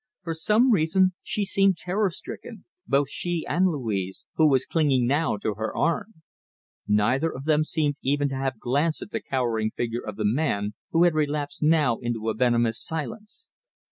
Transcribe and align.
For 0.23 0.33
some 0.33 0.71
reason 0.71 1.13
she 1.21 1.45
seemed 1.45 1.77
terror 1.77 2.09
stricken, 2.09 2.65
both 2.87 3.07
she 3.11 3.45
and 3.47 3.67
Louise, 3.67 4.25
who 4.33 4.49
was 4.49 4.65
clinging 4.65 5.05
now 5.05 5.37
to 5.37 5.53
her 5.53 5.77
arm. 5.77 6.23
Neither 6.87 7.31
of 7.31 7.45
them 7.45 7.63
seemed 7.63 7.97
even 8.01 8.27
to 8.29 8.35
have 8.35 8.57
glanced 8.59 9.03
at 9.03 9.11
the 9.11 9.21
cowering 9.21 9.69
figure 9.69 10.01
of 10.01 10.15
the 10.15 10.25
man, 10.25 10.73
who 10.89 11.03
had 11.03 11.13
relapsed 11.13 11.61
now 11.61 11.99
into 11.99 12.31
a 12.31 12.33
venomous 12.33 12.81
silence. 12.83 13.49